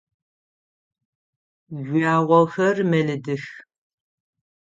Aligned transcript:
Жъуагъохэр 1.85 2.77
мэлыдых. 2.89 3.43